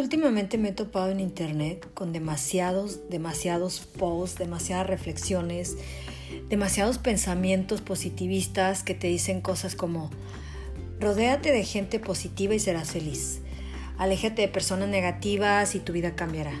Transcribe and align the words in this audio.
Últimamente 0.00 0.56
me 0.56 0.70
he 0.70 0.72
topado 0.72 1.10
en 1.10 1.20
internet 1.20 1.86
con 1.92 2.14
demasiados, 2.14 3.10
demasiados 3.10 3.80
posts, 3.80 4.38
demasiadas 4.38 4.86
reflexiones, 4.86 5.76
demasiados 6.48 6.96
pensamientos 6.96 7.82
positivistas 7.82 8.82
que 8.82 8.94
te 8.94 9.08
dicen 9.08 9.42
cosas 9.42 9.74
como 9.74 10.08
rodéate 11.00 11.52
de 11.52 11.64
gente 11.64 12.00
positiva 12.00 12.54
y 12.54 12.60
serás 12.60 12.92
feliz. 12.92 13.42
Aléjate 13.98 14.40
de 14.40 14.48
personas 14.48 14.88
negativas 14.88 15.74
y 15.74 15.80
tu 15.80 15.92
vida 15.92 16.16
cambiará. 16.16 16.54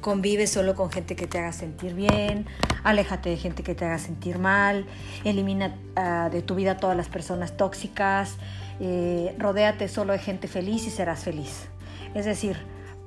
Convive 0.00 0.46
solo 0.46 0.74
con 0.74 0.90
gente 0.90 1.16
que 1.16 1.26
te 1.26 1.38
haga 1.38 1.52
sentir 1.52 1.92
bien. 1.92 2.46
Aléjate 2.82 3.28
de 3.28 3.36
gente 3.36 3.62
que 3.62 3.74
te 3.74 3.84
haga 3.84 3.98
sentir 3.98 4.38
mal. 4.38 4.86
Elimina 5.22 5.76
uh, 5.98 6.30
de 6.30 6.40
tu 6.40 6.54
vida 6.54 6.78
todas 6.78 6.96
las 6.96 7.10
personas 7.10 7.58
tóxicas. 7.58 8.36
Eh, 8.80 9.34
rodéate 9.38 9.86
solo 9.88 10.14
de 10.14 10.18
gente 10.18 10.48
feliz 10.48 10.86
y 10.86 10.90
serás 10.90 11.24
feliz. 11.24 11.66
Es 12.14 12.24
decir, 12.24 12.56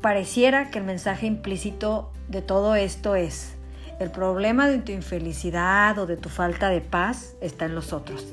pareciera 0.01 0.69
que 0.71 0.79
el 0.79 0.85
mensaje 0.85 1.27
implícito 1.27 2.11
de 2.27 2.41
todo 2.41 2.75
esto 2.75 3.15
es, 3.15 3.55
el 3.99 4.11
problema 4.11 4.69
de 4.69 4.77
tu 4.77 4.93
infelicidad 4.93 5.97
o 5.99 6.05
de 6.05 6.15
tu 6.15 6.29
falta 6.29 6.69
de 6.69 6.79
paz 6.79 7.35
está 7.41 7.65
en 7.65 7.75
los 7.75 7.91
otros. 7.91 8.25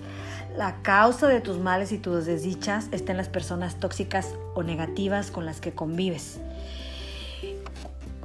La 0.56 0.80
causa 0.82 1.26
de 1.26 1.40
tus 1.40 1.58
males 1.58 1.90
y 1.92 1.98
tus 1.98 2.24
desdichas 2.24 2.88
está 2.92 3.12
en 3.12 3.18
las 3.18 3.28
personas 3.28 3.80
tóxicas 3.80 4.34
o 4.54 4.62
negativas 4.62 5.30
con 5.30 5.44
las 5.44 5.60
que 5.60 5.72
convives. 5.72 6.40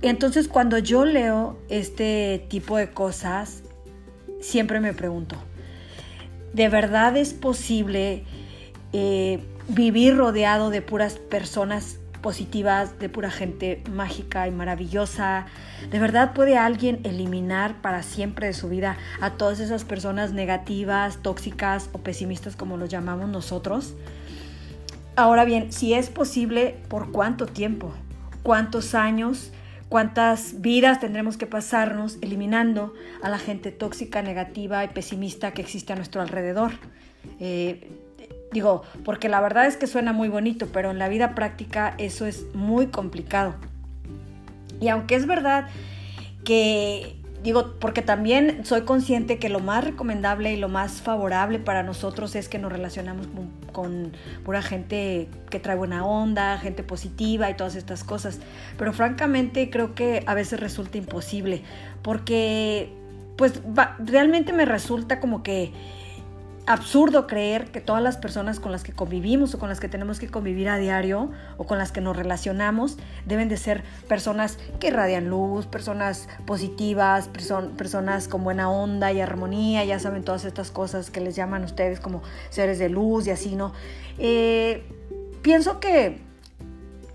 Entonces 0.04 0.48
cuando 0.48 0.77
yo 0.77 1.04
leo 1.04 1.58
este 1.68 2.46
tipo 2.48 2.77
de 2.77 2.91
cosas, 2.91 3.63
siempre 4.40 4.80
me 4.80 4.94
pregunto, 4.94 5.35
¿de 6.54 6.70
verdad 6.70 7.18
es 7.18 7.34
posible 7.34 8.23
eh, 8.94 9.44
vivir 9.68 10.16
rodeado 10.16 10.70
de 10.70 10.82
puras 10.82 11.16
personas 11.16 11.98
positivas, 12.22 13.00
de 13.00 13.10
pura 13.10 13.32
gente 13.32 13.84
mágica 13.91 14.48
y 14.48 14.52
maravillosa. 14.52 15.46
¿De 15.90 16.00
verdad 16.00 16.34
puede 16.34 16.58
alguien 16.58 17.00
eliminar 17.04 17.82
para 17.82 18.04
siempre 18.04 18.48
de 18.48 18.54
su 18.54 18.70
vida 18.70 18.98
a 19.20 19.32
todas 19.32 19.60
esas 19.60 19.84
personas 19.84 20.32
negativas, 20.32 21.22
tóxicas 21.22 21.90
o 21.94 22.00
pesimistas 22.00 22.55
como 22.55 22.78
los 22.78 22.90
llamamos 22.90 23.30
nosotros? 23.30 23.96
Ahora 25.16 25.46
bien, 25.46 25.72
si 25.72 25.94
es 25.94 26.10
posible, 26.10 26.78
¿por 26.88 27.12
cuánto 27.12 27.46
tiempo? 27.46 27.91
¿Cuántos 28.44 28.96
años? 28.96 29.52
¿Cuántas 29.90 30.62
vidas 30.62 31.02
tendremos 31.02 31.35
que 31.35 31.48
pasarnos 31.48 32.18
eliminando 32.22 32.94
a 33.22 33.30
la 33.30 33.38
gente 33.38 33.72
tóxica, 33.72 34.22
negativa 34.22 34.85
y 34.85 34.88
pesimista 34.88 35.52
que 35.52 35.62
existe 35.62 35.91
a 35.91 35.98
nuestro 35.98 36.22
alrededor? 36.22 36.72
Eh, 37.40 37.90
Digo, 38.52 38.84
porque 39.05 39.30
la 39.30 39.40
verdad 39.40 39.66
es 39.66 39.77
que 39.77 39.88
suena 39.88 40.12
muy 40.12 40.27
bonito, 40.27 40.68
pero 40.74 40.91
en 40.91 40.99
la 40.99 41.07
vida 41.07 41.35
práctica 41.35 41.96
eso 41.98 42.26
es 42.26 42.46
muy 42.54 42.88
complicado. 42.88 43.55
Y 44.82 44.90
aunque 44.90 45.16
es 45.16 45.26
verdad 45.26 45.68
que, 46.44 47.16
digo, 47.44 47.76
porque 47.79 48.02
también 48.02 48.66
soy 48.66 48.82
consciente 48.82 49.38
que 49.38 49.48
lo 49.48 49.60
más 49.60 49.85
recomendable 49.85 50.52
y 50.52 50.57
lo 50.57 50.68
más 50.68 51.02
favorable 51.02 51.60
para 51.60 51.84
nosotros 51.84 52.35
es 52.35 52.49
que 52.49 52.60
nos 52.60 52.74
relacionamos 52.74 53.27
con, 53.72 54.12
pura 54.44 54.62
gente 54.62 55.29
que 55.49 55.60
trae 55.60 55.77
buena 55.77 56.05
onda, 56.05 56.57
gente 56.57 56.84
positiva 56.84 57.49
y 57.49 57.54
todas 57.54 57.76
estas 57.76 58.04
cosas. 58.04 58.40
Pero 58.77 58.91
francamente 58.91 59.70
creo 59.70 59.96
que 59.96 60.24
a 60.26 60.34
veces 60.34 60.60
resulta 60.60 60.98
imposible, 60.98 61.62
porque 62.02 62.91
pues 63.38 63.62
realmente 63.99 64.52
me 64.52 64.66
resulta 64.66 65.19
como 65.19 65.41
que 65.41 65.72
absurdo 66.72 67.28
creer 67.28 67.72
que 67.72 67.81
todas 67.81 68.02
las 68.02 68.18
personas 68.18 68.59
con 68.59 68.72
las 68.72 68.84
que 68.84 68.94
convivimos 68.94 69.53
o 69.53 69.59
con 69.59 69.68
las 69.68 69.80
que 69.80 69.90
tenemos 69.90 70.19
que 70.19 70.28
convivir 70.28 70.69
a 70.69 70.78
diario 70.78 71.30
o 71.58 71.66
con 71.66 71.78
las 71.78 71.91
que 71.91 72.00
nos 72.00 72.16
relacionamos 72.16 72.97
deben 73.25 73.50
de 73.50 73.58
ser 73.58 73.84
personas 74.08 74.58
que 74.80 74.88
irradian 74.88 75.28
luz, 75.28 75.66
personas 75.66 76.29
positivas, 76.45 77.29
personas 77.29 78.28
con 78.28 78.44
buena 78.44 78.69
onda 78.69 79.12
y 79.12 79.19
armonía, 79.19 79.84
ya 79.84 80.00
saben 80.00 80.23
todas 80.23 80.45
estas 80.45 80.72
cosas 80.72 81.12
que 81.12 81.19
les 81.19 81.35
llaman 81.35 81.63
ustedes 81.63 82.00
como 82.00 82.22
seres 82.50 82.79
de 82.79 82.90
luz 82.90 83.28
y 83.28 83.31
así, 83.31 83.56
¿no? 83.56 83.74
Eh, 84.18 84.84
pienso 85.41 85.79
que 85.79 86.22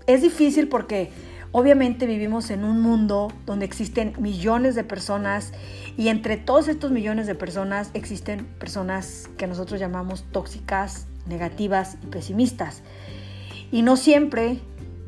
es 0.05 0.21
difícil 0.21 0.67
porque 0.67 1.11
Obviamente 1.51 2.05
vivimos 2.05 2.49
en 2.49 2.63
un 2.63 2.81
mundo 2.81 3.31
donde 3.45 3.65
existen 3.65 4.13
millones 4.19 4.75
de 4.75 4.83
personas 4.83 5.53
y 5.97 6.09
entre 6.09 6.37
todos 6.37 6.67
estos 6.67 6.91
millones 6.91 7.25
de 7.25 7.35
personas 7.35 7.89
existen 7.93 8.45
personas 8.45 9.29
que 9.37 9.47
nosotros 9.47 9.79
llamamos 9.79 10.25
tóxicas, 10.31 11.07
negativas 11.25 11.97
y 12.03 12.07
pesimistas. 12.07 12.83
Y 13.71 13.81
no 13.81 13.95
siempre 13.95 14.59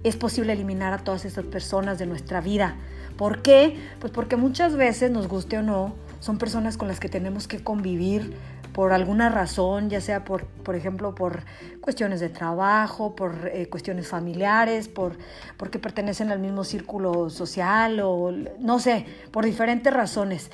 es 0.04 0.16
posible 0.16 0.54
eliminar 0.54 0.94
a 0.94 1.00
todas 1.00 1.26
estas 1.26 1.46
personas 1.46 2.00
de 2.00 2.06
nuestra 2.06 2.42
vida. 2.42 2.76
¿Por 3.18 3.42
qué? 3.42 3.78
Pues 4.00 4.14
porque 4.14 4.38
muchas 4.38 4.76
veces, 4.76 5.12
nos 5.12 5.28
guste 5.28 5.58
o 5.58 5.62
no, 5.62 5.94
son 6.22 6.38
personas 6.38 6.78
con 6.78 6.88
las 6.88 7.00
que 7.00 7.10
tenemos 7.10 7.48
que 7.48 7.64
convivir 7.64 8.34
por 8.74 8.94
alguna 8.94 9.30
razón, 9.30 9.90
ya 9.90 10.02
sea 10.02 10.24
por, 10.24 10.46
por 10.46 10.76
ejemplo, 10.76 11.16
por 11.16 11.44
cuestiones 11.82 12.20
de 12.20 12.30
trabajo, 12.30 13.16
por 13.16 13.50
eh, 13.52 13.68
cuestiones 13.68 14.08
familiares, 14.08 14.88
por 14.88 15.18
porque 15.58 15.80
pertenecen 15.80 16.32
al 16.32 16.40
mismo 16.40 16.64
círculo 16.64 17.30
social 17.30 18.00
o 18.02 18.32
no 18.60 18.80
sé, 18.80 19.06
por 19.32 19.46
diferentes 19.46 19.94
razones. 19.94 20.52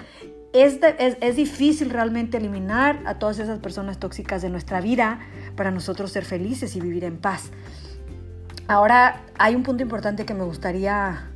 Es, 0.53 0.79
es, 0.99 1.17
es, 1.19 1.35
difícil 1.35 1.89
realmente 1.89 2.37
eliminar 2.37 3.01
a 3.05 3.19
todas 3.19 3.39
esas 3.39 3.59
personas 3.59 3.99
tóxicas 3.99 4.41
de 4.41 4.49
nuestra 4.49 4.79
vida 4.79 5.19
para 5.57 5.69
nosotros 5.69 6.13
ser 6.13 6.23
felices 6.23 6.77
y 6.77 6.79
vivir 6.79 7.03
en 7.03 7.17
paz. 7.17 7.51
Ahora 8.67 9.21
hay 9.37 9.53
un 9.53 9.63
punto 9.63 9.83
importante 9.83 10.25
que 10.25 10.33
me 10.33 10.45
gustaría 10.45 11.27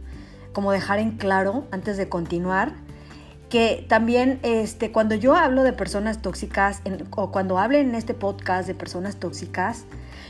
como 0.54 0.72
dejar 0.72 1.00
en 1.00 1.18
claro 1.18 1.68
antes 1.72 1.98
de 1.98 2.08
continuar 2.08 2.74
que 3.50 3.86
también 3.90 4.40
este, 4.44 4.92
cuando 4.92 5.16
yo 5.16 5.36
hablo 5.36 5.64
de 5.64 5.74
personas 5.74 6.22
tóxicas 6.22 6.82
o 7.12 7.32
cuando 7.32 7.58
hable 7.58 7.82
en 7.82 7.96
este 7.96 8.14
podcast 8.14 8.68
de 8.68 8.76
personas 8.76 9.18
tóxicas, 9.18 9.86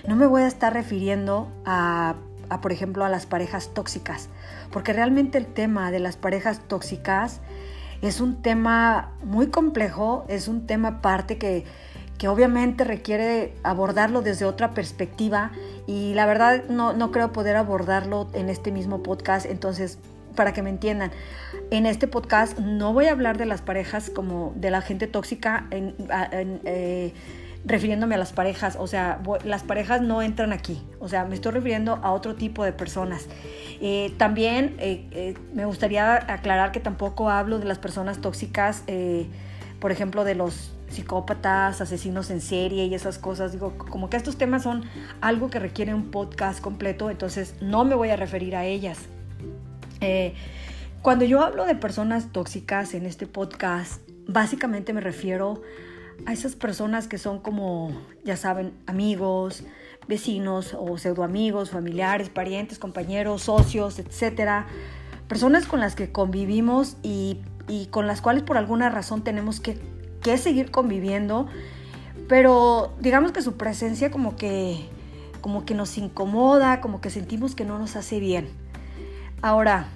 no 0.08 0.16
me 0.16 0.26
voy 0.26 0.44
a 0.44 0.48
estar 0.48 0.74
refiriendo 0.74 1.52
a, 1.66 2.16
a, 2.50 2.62
por 2.62 2.72
ejemplo, 2.72 3.04
a 3.04 3.10
las 3.10 3.26
parejas 3.26 3.74
tóxicas, 3.74 4.30
porque 4.72 4.94
realmente 4.94 5.38
el 5.38 5.46
tema 5.46 5.92
de 5.92 6.00
las 6.00 6.16
parejas 6.16 6.62
tóxicas 6.68 7.42
es 8.02 8.22
un 8.22 8.42
tema 8.42 9.12
muy 9.24 9.48
complejo, 9.48 10.26
es 10.30 10.48
un 10.48 10.66
tema 10.66 10.88
aparte 10.88 11.38
que, 11.38 11.66
que 12.18 12.30
obviamente 12.30 12.86
requiere 12.86 13.54
abordarlo 13.64 14.22
desde 14.22 14.46
otra 14.46 14.74
perspectiva 14.74 15.52
y 15.88 16.14
la 16.14 16.26
verdad 16.26 16.64
no, 16.70 16.94
no 16.94 17.12
creo 17.12 17.34
poder 17.34 17.58
abordarlo 17.58 18.30
en 18.34 18.50
este 18.50 18.72
mismo 18.72 19.04
podcast, 19.04 19.46
entonces 19.46 20.00
para 20.40 20.54
que 20.54 20.62
me 20.62 20.70
entiendan, 20.70 21.12
en 21.70 21.86
este 21.86 22.08
podcast 22.08 22.58
no 22.60 22.94
voy 22.94 23.08
a 23.08 23.12
hablar 23.12 23.38
de 23.38 23.46
las 23.46 23.62
parejas 23.62 24.10
como 24.10 24.54
de 24.56 24.72
la 24.72 24.82
gente 24.82 25.06
tóxica, 25.06 25.68
eh, 25.72 27.14
refiriéndome 27.66 28.16
a 28.16 28.18
las 28.18 28.32
parejas, 28.32 28.78
o 28.80 28.88
sea, 28.88 29.22
las 29.44 29.64
parejas 29.64 30.02
no 30.02 30.22
entran 30.22 30.54
aquí, 30.54 30.82
o 31.02 31.10
sea, 31.10 31.26
me 31.26 31.36
estoy 31.36 31.52
refiriendo 31.52 32.00
a 32.04 32.14
otro 32.14 32.36
tipo 32.36 32.64
de 32.64 32.72
personas. 32.72 33.28
Eh, 33.82 34.14
también 34.16 34.78
eh, 34.80 35.36
me 35.54 35.66
gustaría 35.66 36.16
aclarar 36.16 36.72
que 36.72 36.80
tampoco 36.80 37.30
hablo 37.30 37.60
de 37.60 37.66
las 37.66 37.78
personas 37.78 38.22
tóxicas, 38.22 38.86
por 39.82 39.92
ejemplo, 39.92 40.24
de 40.24 40.36
los 40.36 40.72
psicópatas, 40.88 41.82
asesinos 41.82 42.30
en 42.30 42.40
serie 42.40 42.86
y 42.86 42.96
esas 42.96 43.18
cosas. 43.18 43.52
Digo, 43.52 43.78
como 43.78 44.10
que 44.10 44.16
estos 44.16 44.38
temas 44.38 44.64
son 44.64 44.86
algo 45.20 45.50
que 45.50 45.60
requiere 45.60 45.94
un 45.94 46.12
podcast 46.12 46.62
completo, 46.62 47.10
entonces 47.10 47.56
no 47.60 47.84
me 47.84 47.94
voy 47.94 48.12
a 48.12 48.16
referir 48.16 48.56
a 48.56 48.64
ellas. 48.64 49.10
Eh, 50.02 50.34
cuando 51.02 51.26
yo 51.26 51.42
hablo 51.42 51.66
de 51.66 51.76
personas 51.76 52.32
tóxicas 52.32 52.94
en 52.94 53.06
este 53.06 53.26
podcast, 53.28 54.02
básicamente 54.28 54.94
me 54.94 55.02
refiero 55.02 55.62
a 56.26 56.34
esas 56.34 56.56
personas 56.56 57.08
que 57.08 57.18
son 57.18 57.40
como, 57.40 57.92
ya 58.24 58.36
saben, 58.36 58.74
amigos, 58.86 59.64
vecinos 60.08 60.76
o 60.78 60.98
pseudoamigos, 60.98 61.70
familiares, 61.70 62.30
parientes, 62.30 62.80
compañeros, 62.80 63.44
socios, 63.44 64.00
etcétera. 64.00 64.68
Personas 65.28 65.66
con 65.68 65.80
las 65.80 65.96
que 65.96 66.12
convivimos 66.12 66.98
y, 67.04 67.40
con 67.92 68.08
las 68.08 68.20
cuales 68.20 68.42
por 68.44 68.58
alguna 68.58 68.90
razón 68.90 69.24
tenemos 69.24 69.60
que, 69.60 69.80
que 70.24 70.38
seguir 70.38 70.72
conviviendo, 70.72 71.48
pero 72.28 72.94
digamos 73.00 73.32
que 73.32 73.44
su 73.44 73.56
presencia 73.56 74.10
como 74.10 74.36
que, 74.36 74.90
como 75.40 75.66
que 75.66 75.76
nos 75.76 75.98
incomoda, 75.98 76.82
como 76.82 77.00
que 77.00 77.12
sentimos 77.12 77.54
que 77.54 77.66
no 77.66 77.78
nos 77.78 77.96
hace 77.96 78.20
bien. 78.20 78.50
Ahora, 79.42 79.88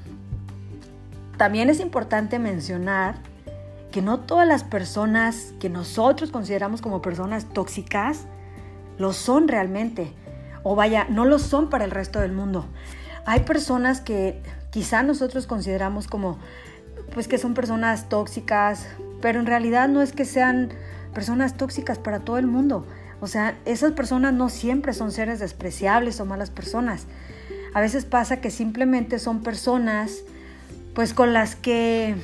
también 1.44 1.70
es 1.70 1.82
importante 1.82 2.40
mencionar 2.40 3.16
que 3.92 4.02
no 4.02 4.22
todas 4.22 4.48
las 4.48 4.64
personas 4.64 5.54
que 5.60 5.68
nosotros 5.68 6.32
consideramos 6.32 6.82
como 6.82 7.02
personas 7.02 7.50
tóxicas 7.50 8.28
lo 8.98 9.12
son 9.12 9.50
realmente. 9.50 10.14
O 10.64 10.78
vaya, 10.78 11.06
no 11.10 11.26
lo 11.26 11.40
son 11.40 11.70
para 11.70 11.84
el 11.84 11.92
resto 11.92 12.22
del 12.22 12.32
mundo. 12.32 12.66
Hay 13.26 13.42
personas 13.42 14.00
que 14.00 14.42
quizá 14.70 15.04
nosotros 15.04 15.46
consideramos 15.46 16.08
como, 16.08 16.40
pues 17.14 17.28
que 17.28 17.38
son 17.38 17.54
personas 17.56 18.08
tóxicas, 18.08 18.88
pero 19.22 19.42
en 19.42 19.46
realidad 19.46 19.90
no 19.90 20.02
es 20.02 20.14
que 20.14 20.24
sean 20.24 20.70
personas 21.14 21.58
tóxicas 21.58 22.00
para 22.00 22.20
todo 22.20 22.38
el 22.38 22.48
mundo. 22.48 22.88
O 23.20 23.28
sea, 23.28 23.58
esas 23.66 23.92
personas 23.92 24.34
no 24.34 24.48
siempre 24.48 24.94
son 24.94 25.12
seres 25.12 25.42
despreciables 25.42 26.22
o 26.22 26.26
malas 26.26 26.52
personas. 26.52 27.06
A 27.74 27.82
veces 27.82 28.06
pasa 28.06 28.40
que 28.40 28.50
simplemente 28.50 29.20
son 29.20 29.44
personas 29.44 30.24
pues 30.94 31.14
con 31.14 31.34
las 31.34 31.56
que 31.56 32.16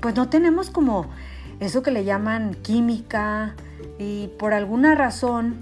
pues 0.00 0.14
no 0.14 0.28
tenemos 0.28 0.70
como 0.70 1.10
eso 1.60 1.82
que 1.82 1.90
le 1.90 2.04
llaman 2.04 2.54
química 2.54 3.54
y 3.98 4.28
por 4.38 4.54
alguna 4.54 4.94
razón 4.94 5.56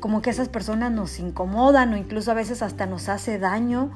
como 0.00 0.20
que 0.20 0.30
esas 0.30 0.48
personas 0.48 0.90
nos 0.90 1.18
incomodan 1.20 1.92
o 1.94 1.96
incluso 1.96 2.30
a 2.32 2.34
veces 2.34 2.60
hasta 2.62 2.86
nos 2.86 3.08
hace 3.08 3.38
daño 3.38 3.92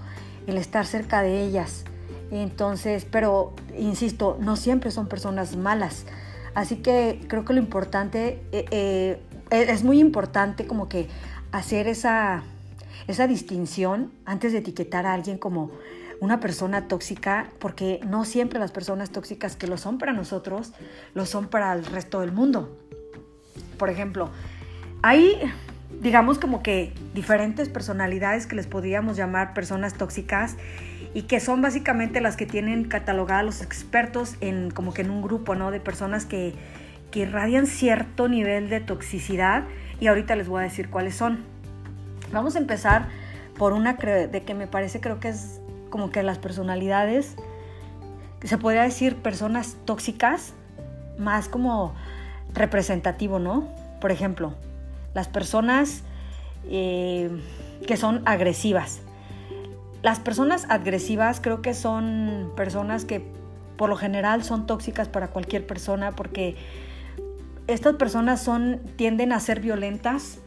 el 0.47 0.57
estar 0.57 0.87
cerca 0.87 1.21
de 1.21 1.43
ellas. 1.43 1.85
Entonces, 2.31 3.05
pero 3.11 3.55
insisto, 3.77 4.39
no 4.41 4.57
siempre 4.57 4.91
son 4.91 5.09
personas 5.09 5.57
malas. 5.57 6.07
Así 6.55 6.77
que 6.77 7.25
creo 7.29 7.45
que 7.45 7.53
lo 7.53 7.59
importante, 7.59 8.43
eh, 8.53 8.65
eh, 8.71 9.21
es 9.51 9.85
muy 9.85 9.99
importante 9.99 10.67
como 10.67 10.89
que 10.89 11.09
hacer 11.53 11.89
esa, 11.89 12.43
esa 13.09 13.27
distinción 13.27 14.13
antes 14.25 14.53
de 14.53 14.59
etiquetar 14.59 15.07
a 15.07 15.13
alguien 15.13 15.39
como 15.39 15.71
una 16.21 16.41
persona 16.41 16.89
tóxica, 16.89 17.51
porque 17.59 18.01
no 18.07 18.25
siempre 18.25 18.59
las 18.59 18.73
personas 18.73 19.11
tóxicas 19.11 19.57
que 19.57 19.67
lo 19.67 19.77
son 19.77 19.99
para 19.99 20.13
nosotros, 20.13 20.73
lo 21.15 21.27
son 21.27 21.49
para 21.49 21.73
el 21.73 21.85
resto 21.85 22.21
del 22.21 22.33
mundo. 22.33 22.77
Por 23.79 23.91
ejemplo, 23.91 24.31
hay, 25.03 25.37
digamos 26.01 26.39
como 26.39 26.63
que 26.63 26.93
diferentes 27.15 27.69
personalidades 27.69 28.47
que 28.47 28.57
les 28.57 28.67
podríamos 28.67 29.17
llamar 29.17 29.55
personas 29.55 29.95
tóxicas 29.95 30.57
y 31.15 31.23
que 31.23 31.41
son 31.41 31.63
básicamente 31.63 32.21
las 32.21 32.37
que 32.37 32.47
tienen 32.47 32.85
catalogadas 32.85 33.45
los 33.45 33.63
expertos 33.63 34.37
en 34.41 34.71
como 34.71 34.93
que 34.93 35.03
en 35.03 35.11
un 35.11 35.23
grupo, 35.23 35.55
¿no? 35.55 35.71
De 35.71 35.81
personas 35.81 36.27
que, 36.27 36.55
que 37.11 37.21
irradian 37.21 37.67
cierto 37.67 38.29
nivel 38.29 38.69
de 38.69 38.81
toxicidad 38.81 39.65
y 40.01 40.09
ahorita 40.09 40.37
les 40.37 40.49
voy 40.49 40.61
a 40.61 40.65
decir 40.65 40.91
cuáles 40.91 41.15
son. 41.15 41.45
Vamos 42.33 42.57
a 42.57 42.59
empezar 42.59 43.09
por 43.57 43.73
una 43.73 43.95
de 43.95 44.43
que 44.45 44.55
me 44.55 44.67
parece 44.67 45.01
creo 45.01 45.21
que 45.21 45.29
es 45.29 45.61
como 45.91 46.11
que 46.11 46.23
las 46.23 46.39
personalidades, 46.39 47.37
se 48.43 48.59
podría 48.59 48.83
decir 48.83 49.17
personas 49.17 49.77
tóxicas, 49.85 50.53
más 51.19 51.49
como 51.49 51.95
representativo, 52.53 53.39
¿no? 53.39 53.69
Por 54.01 54.11
ejemplo, 54.11 54.55
las 55.15 55.29
personas 55.29 56.03
eh, 56.69 57.31
que 57.87 57.97
son 57.97 58.23
agresivas. 58.27 59.01
Las 60.03 60.21
personas 60.21 60.67
agresivas 60.69 61.41
creo 61.41 61.63
que 61.63 61.75
son 61.75 62.53
personas 62.57 63.05
que 63.05 63.27
por 63.77 63.89
lo 63.89 63.97
general 63.97 64.45
son 64.45 64.67
tóxicas 64.67 65.09
para 65.09 65.29
cualquier 65.29 65.67
persona 65.67 66.13
porque 66.13 66.57
estas 67.67 67.97
personas 67.97 68.43
son, 68.43 68.81
tienden 68.97 69.33
a 69.33 69.41
ser 69.41 69.61
violentas 69.61 70.39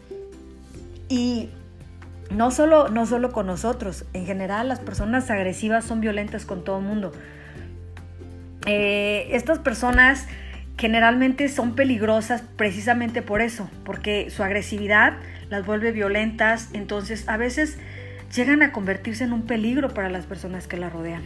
y 1.10 1.50
no 2.30 2.52
solo, 2.52 2.90
no 2.90 3.06
solo 3.06 3.32
con 3.32 3.48
nosotros, 3.48 4.06
en 4.14 4.26
general 4.26 4.68
las 4.68 4.80
personas 4.80 5.30
agresivas 5.32 5.86
son 5.86 6.02
violentas 6.02 6.46
con 6.46 6.64
todo 6.64 6.80
el 6.80 6.86
mundo. 6.86 7.12
Eh, 8.66 9.30
estas 9.32 9.60
personas 9.60 10.28
generalmente 10.78 11.50
son 11.50 11.76
peligrosas 11.76 12.44
precisamente 12.56 13.22
por 13.22 13.42
eso, 13.42 13.70
porque 13.84 14.30
su 14.30 14.44
agresividad 14.44 15.18
las 15.50 15.66
vuelve 15.66 15.92
violentas, 15.92 16.70
entonces 16.74 17.28
a 17.28 17.38
veces 17.38 17.78
llegan 18.36 18.62
a 18.62 18.72
convertirse 18.72 19.24
en 19.24 19.34
un 19.34 19.44
peligro 19.44 19.94
para 19.94 20.10
las 20.10 20.26
personas 20.26 20.68
que 20.68 20.78
la 20.78 20.90
rodean. 20.90 21.24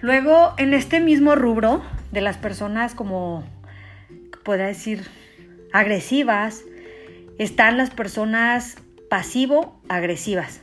Luego, 0.00 0.54
en 0.58 0.74
este 0.74 1.00
mismo 1.00 1.36
rubro 1.36 1.82
de 2.10 2.20
las 2.20 2.36
personas 2.36 2.94
como, 2.94 3.44
podría 4.44 4.66
decir, 4.66 5.04
agresivas, 5.72 6.62
están 7.38 7.76
las 7.76 7.90
personas 7.90 8.76
pasivo-agresivas, 9.12 10.62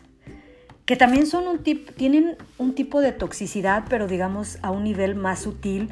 que 0.88 0.96
también 0.96 1.28
son 1.28 1.48
un 1.48 1.60
tip, 1.60 1.92
tienen 1.96 2.36
un 2.58 2.74
tipo 2.74 3.00
de 3.00 3.12
toxicidad, 3.12 3.84
pero 3.88 4.08
digamos 4.08 4.58
a 4.64 4.72
un 4.72 4.84
nivel 4.84 5.14
más 5.14 5.38
sutil. 5.38 5.90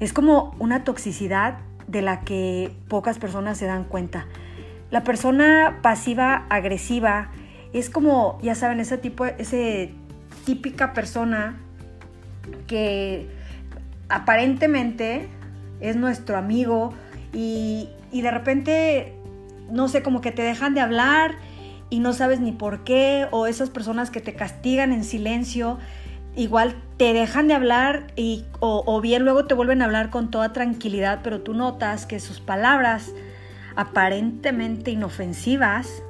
Es 0.00 0.12
como 0.12 0.56
una 0.58 0.82
toxicidad 0.82 1.58
de 1.86 2.02
la 2.02 2.22
que 2.22 2.72
pocas 2.88 3.20
personas 3.20 3.58
se 3.58 3.66
dan 3.66 3.84
cuenta. 3.84 4.26
La 4.90 5.04
persona 5.04 5.78
pasiva-agresiva 5.82 7.30
es 7.72 7.90
como, 7.90 8.40
ya 8.42 8.56
saben, 8.56 8.80
ese 8.80 8.98
tipo, 8.98 9.26
ese 9.26 9.94
típica 10.44 10.94
persona 10.94 11.60
que 12.66 13.28
aparentemente 14.08 15.28
es 15.78 15.94
nuestro 15.94 16.36
amigo 16.36 16.92
y, 17.32 17.88
y 18.10 18.22
de 18.22 18.32
repente, 18.32 19.14
no 19.70 19.86
sé, 19.86 20.02
como 20.02 20.20
que 20.20 20.32
te 20.32 20.42
dejan 20.42 20.74
de 20.74 20.80
hablar 20.80 21.36
y 21.90 22.00
no 22.00 22.12
sabes 22.12 22.40
ni 22.40 22.52
por 22.52 22.84
qué, 22.84 23.28
o 23.30 23.46
esas 23.46 23.70
personas 23.70 24.10
que 24.10 24.20
te 24.20 24.34
castigan 24.34 24.92
en 24.92 25.04
silencio, 25.04 25.78
igual 26.36 26.74
te 26.96 27.12
dejan 27.12 27.48
de 27.48 27.54
hablar 27.54 28.06
y, 28.16 28.44
o, 28.60 28.82
o, 28.86 29.00
bien 29.00 29.24
luego 29.24 29.46
te 29.46 29.54
vuelven 29.54 29.82
a 29.82 29.84
hablar 29.84 30.10
con 30.10 30.30
toda 30.30 30.52
tranquilidad, 30.52 31.20
pero 31.22 31.40
tú 31.40 31.54
notas 31.54 32.06
que 32.06 32.20
sus 32.20 32.40
palabras 32.40 33.12
aparentemente 33.76 34.90
inofensivas 34.90 36.02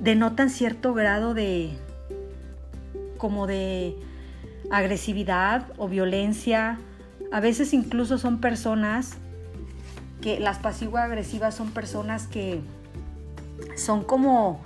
denotan 0.00 0.50
cierto 0.50 0.94
grado 0.94 1.34
de 1.34 1.70
como 3.18 3.46
de 3.46 3.96
agresividad 4.70 5.66
o 5.76 5.88
violencia. 5.88 6.78
A 7.32 7.40
veces 7.40 7.74
incluso 7.74 8.18
son 8.18 8.40
personas 8.40 9.18
que 10.20 10.40
las 10.40 10.58
pasivo-agresivas 10.58 11.54
son 11.54 11.70
personas 11.70 12.26
que 12.26 12.60
son 13.76 14.02
como 14.02 14.60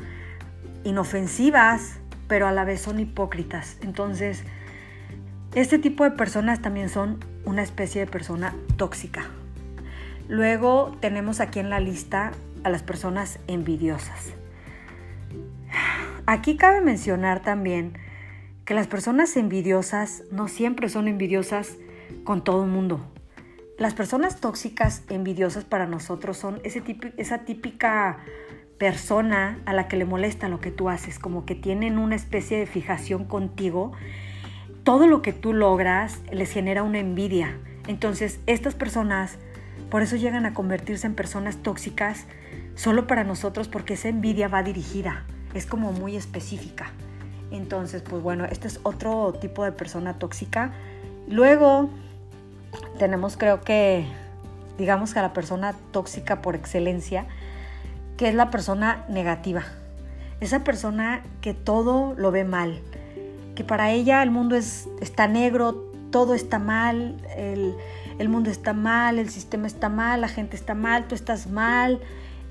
inofensivas, 0.84 1.98
pero 2.28 2.46
a 2.46 2.52
la 2.52 2.64
vez 2.64 2.81
son 2.81 3.00
hipócritas. 3.00 3.78
Entonces, 3.82 4.44
este 5.54 5.78
tipo 5.78 6.04
de 6.04 6.12
personas 6.12 6.60
también 6.60 6.88
son 6.88 7.25
una 7.44 7.62
especie 7.62 8.00
de 8.00 8.06
persona 8.06 8.54
tóxica. 8.76 9.26
Luego 10.28 10.96
tenemos 11.00 11.40
aquí 11.40 11.60
en 11.60 11.70
la 11.70 11.81
lista 11.81 12.32
a 12.62 12.70
las 12.70 12.82
personas 12.82 13.38
envidiosas. 13.46 14.32
Aquí 16.26 16.56
cabe 16.56 16.81
mencionar 16.81 17.42
también 17.42 17.98
que 18.64 18.75
las 18.75 18.86
personas 18.86 19.36
envidiosas 19.36 20.25
no 20.31 20.48
siempre 20.48 20.88
son 20.88 21.06
envidiosas 21.06 21.76
con 22.25 22.42
todo 22.42 22.64
el 22.64 22.70
mundo. 22.70 23.00
Las 23.76 23.94
personas 23.94 24.40
tóxicas 24.40 25.02
envidiosas 25.10 25.64
para 25.64 25.86
nosotros 25.86 26.38
son 26.38 26.60
ese 26.64 26.82
esa 27.19 27.38
típica 27.44 28.19
persona 28.78 29.58
a 29.66 29.72
la 29.72 29.88
que 29.88 29.96
le 29.96 30.04
molesta 30.04 30.48
lo 30.48 30.60
que 30.60 30.70
tú 30.70 30.88
haces, 30.88 31.19
como 31.19 31.44
que 31.44 31.54
tienen 31.54 31.98
una 31.98 32.16
especie 32.16 32.58
de 32.58 32.66
fijación 32.66 33.24
contigo. 33.24 33.93
Todo 34.82 35.06
lo 35.06 35.22
que 35.22 35.32
tú 35.32 35.52
logras 35.52 36.20
les 36.31 36.50
genera 36.50 36.82
una 36.82 36.98
envidia. 36.98 37.56
Entonces, 37.86 38.40
estas 38.46 38.74
personas 38.74 39.38
por 39.90 40.02
eso 40.02 40.16
llegan 40.16 40.46
a 40.46 40.54
convertirse 40.54 41.06
en 41.06 41.14
personas 41.14 41.58
tóxicas 41.58 42.26
solo 42.74 43.06
para 43.06 43.24
nosotros 43.24 43.69
porque 43.69 43.94
esa 43.94 44.08
envidia 44.08 44.48
va 44.48 44.62
dirigida 44.62 45.24
es 45.54 45.66
como 45.66 45.93
muy 45.93 46.16
específica. 46.16 46.90
Entonces, 47.50 48.02
pues 48.02 48.22
bueno, 48.22 48.44
este 48.44 48.66
es 48.66 48.81
otro 48.82 49.32
tipo 49.34 49.64
de 49.64 49.72
persona 49.72 50.14
tóxica. 50.14 50.72
Luego 51.28 51.88
tenemos 52.98 53.36
creo 53.36 53.60
que, 53.60 54.04
digamos 54.76 55.14
que 55.14 55.20
a 55.20 55.22
la 55.22 55.32
persona 55.32 55.74
tóxica 55.93 56.43
por 56.43 56.56
excelencia, 56.56 57.26
que 58.16 58.28
es 58.28 58.34
la 58.34 58.50
persona 58.50 59.04
negativa. 59.08 59.64
Esa 60.40 60.64
persona 60.64 61.22
que 61.40 61.54
todo 61.54 62.14
lo 62.16 62.30
ve 62.30 62.44
mal, 62.44 62.80
que 63.54 63.64
para 63.64 63.90
ella 63.90 64.22
el 64.22 64.30
mundo 64.30 64.56
es, 64.56 64.88
está 65.00 65.26
negro, 65.28 65.90
todo 66.10 66.34
está 66.34 66.58
mal, 66.58 67.16
el, 67.36 67.74
el 68.18 68.28
mundo 68.28 68.50
está 68.50 68.72
mal, 68.72 69.18
el 69.18 69.30
sistema 69.30 69.66
está 69.66 69.88
mal, 69.88 70.20
la 70.20 70.28
gente 70.28 70.56
está 70.56 70.74
mal, 70.74 71.06
tú 71.08 71.14
estás 71.14 71.48
mal. 71.48 72.00